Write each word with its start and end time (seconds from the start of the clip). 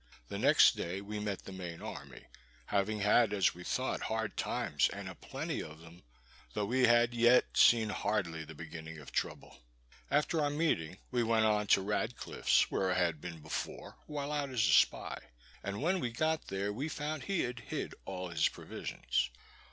The 0.29 0.39
next 0.39 0.75
day 0.75 0.99
we 0.99 1.19
met 1.19 1.43
the 1.43 1.51
main 1.51 1.79
army, 1.79 2.25
having 2.65 3.01
had, 3.01 3.31
as 3.33 3.53
we 3.53 3.63
thought, 3.63 4.01
hard 4.01 4.35
times, 4.35 4.89
and 4.89 5.07
a 5.07 5.13
plenty 5.13 5.61
of 5.61 5.77
them, 5.77 6.01
though 6.53 6.65
we 6.65 6.87
had 6.87 7.13
yet 7.13 7.55
seen 7.55 7.89
hardly 7.89 8.43
the 8.43 8.55
beginning 8.55 8.97
of 8.97 9.11
trouble. 9.11 9.57
After 10.09 10.41
our 10.41 10.49
meeting 10.49 10.97
we 11.11 11.21
went 11.21 11.45
on 11.45 11.67
to 11.67 11.81
Radcliff's, 11.83 12.71
where 12.71 12.91
I 12.91 12.97
had 12.97 13.21
been 13.21 13.41
before 13.43 13.99
while 14.07 14.31
out 14.31 14.49
as 14.49 14.65
a 14.67 14.71
spy; 14.71 15.19
and 15.63 15.83
when 15.83 15.99
we 15.99 16.09
got 16.09 16.47
there, 16.47 16.73
we 16.73 16.89
found 16.89 17.25
he 17.25 17.41
had 17.41 17.59
hid 17.59 17.93
all 18.05 18.29
his 18.29 18.47
provisions. 18.47 19.29